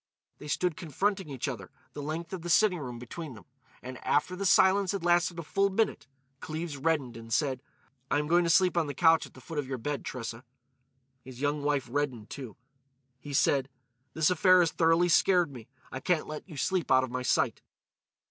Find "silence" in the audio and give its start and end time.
4.47-4.93